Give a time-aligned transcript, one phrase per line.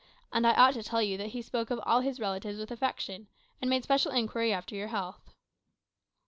[0.33, 3.27] And I ought to tell you that he spoke of all his relatives with affection,
[3.61, 5.35] and made special inquiry after your health."